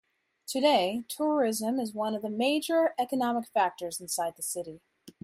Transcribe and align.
Today, 0.47 1.03
tourism 1.09 1.79
is 1.79 1.93
one 1.93 2.15
of 2.15 2.23
the 2.23 2.29
major 2.31 2.95
economic 2.97 3.47
factors 3.53 3.99
inside 4.01 4.35
the 4.35 4.41
city. 4.41 4.81